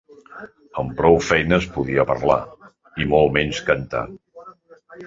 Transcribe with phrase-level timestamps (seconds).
[0.83, 2.41] Amb prou feines podia parlar,
[3.05, 4.07] i molt menys cantar.